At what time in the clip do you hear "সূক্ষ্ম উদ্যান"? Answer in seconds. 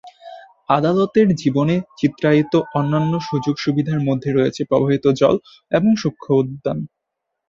5.95-6.77